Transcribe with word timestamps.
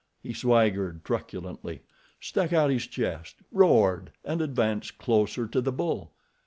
He 0.23 0.33
swaggered 0.33 1.05
truculently, 1.05 1.83
stuck 2.19 2.51
out 2.51 2.71
his 2.71 2.87
chest, 2.87 3.35
roared 3.51 4.11
and 4.25 4.41
advanced 4.41 4.97
closer 4.97 5.45
to 5.49 5.61
the 5.61 5.71
bull. 5.71 6.11